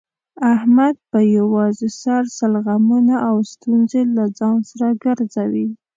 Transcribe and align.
احمد 0.53 0.95
په 1.11 1.19
یووازې 1.35 1.87
سر 2.01 2.23
سل 2.37 2.53
غمونه 2.65 3.15
او 3.27 3.35
ستونزې 3.51 4.01
له 4.15 4.23
ځان 4.37 4.57
سره 4.69 4.87
ګرځوي. 5.03 5.67